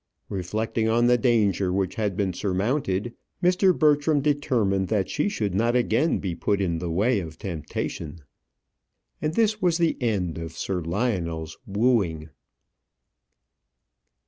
[0.29, 3.13] Reflecting on the danger which had been surmounted,
[3.43, 3.71] Mr.
[3.77, 8.23] Bertram determined that she should not again be put in the way of temptation.
[9.21, 12.29] And this was the end of Sir Lionel's wooing.